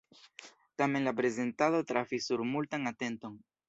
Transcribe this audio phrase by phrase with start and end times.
[0.83, 3.43] Tamen la prezentado trafis sur multan atenton.